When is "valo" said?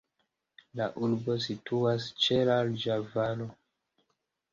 3.13-3.49